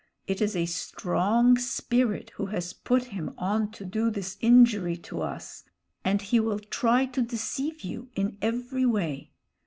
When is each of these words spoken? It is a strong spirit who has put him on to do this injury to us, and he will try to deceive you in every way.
It 0.25 0.41
is 0.41 0.55
a 0.55 0.65
strong 0.65 1.59
spirit 1.59 2.31
who 2.31 2.47
has 2.47 2.73
put 2.73 3.03
him 3.13 3.35
on 3.37 3.69
to 3.73 3.85
do 3.85 4.09
this 4.09 4.35
injury 4.41 4.97
to 4.97 5.21
us, 5.21 5.63
and 6.03 6.23
he 6.23 6.39
will 6.39 6.57
try 6.57 7.05
to 7.05 7.21
deceive 7.21 7.81
you 7.81 8.09
in 8.15 8.39
every 8.41 8.87
way. 8.87 9.29